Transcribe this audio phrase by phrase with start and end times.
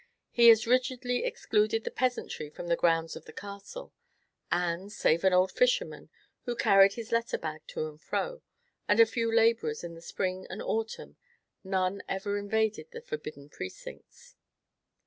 [0.31, 3.93] He as rigidly excluded the peasantry from the grounds of the Castle;
[4.51, 6.09] and, save an old fisherman,
[6.45, 8.41] who carried his letter bag to and fro,
[8.87, 11.17] and a few laborers in the spring and autumn,
[11.63, 14.35] none ever invaded the forbidden precincts.